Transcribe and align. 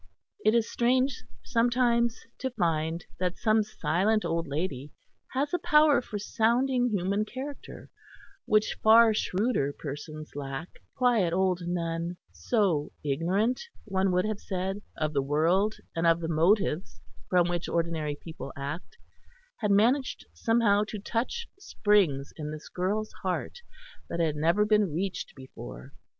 It 0.43 0.55
is 0.55 0.67
strange, 0.67 1.25
sometimes, 1.43 2.25
to 2.39 2.49
find 2.49 3.05
that 3.19 3.37
some 3.37 3.61
silent 3.61 4.25
old 4.25 4.47
lady 4.47 4.93
has 5.33 5.53
a 5.53 5.59
power 5.59 6.01
for 6.01 6.17
sounding 6.17 6.89
human 6.89 7.23
character, 7.23 7.91
which 8.45 8.79
far 8.81 9.13
shrewder 9.13 9.71
persons 9.71 10.31
lack; 10.35 10.69
and 10.69 10.75
this 10.77 10.93
quiet 10.95 11.33
old 11.33 11.59
nun, 11.67 12.17
so 12.31 12.91
ignorant, 13.03 13.61
one 13.85 14.11
would 14.11 14.25
have 14.25 14.39
said, 14.39 14.81
of 14.97 15.13
the 15.13 15.21
world 15.21 15.75
and 15.95 16.07
of 16.07 16.19
the 16.19 16.27
motives 16.27 16.99
from 17.29 17.47
which 17.47 17.69
ordinary 17.69 18.15
people 18.15 18.51
act, 18.57 18.97
had 19.57 19.69
managed 19.69 20.25
somehow 20.33 20.83
to 20.87 20.97
touch 20.97 21.47
springs 21.59 22.33
in 22.37 22.49
this 22.49 22.69
girl's 22.69 23.11
heart 23.21 23.59
that 24.09 24.19
had 24.19 24.35
never 24.35 24.65
been 24.65 24.91
reached 24.91 25.35
before. 25.35 25.93